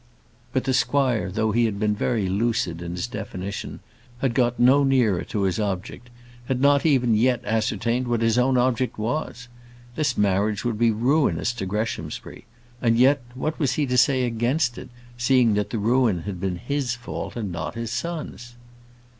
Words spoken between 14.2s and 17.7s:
against it, seeing that the ruin had been his fault, and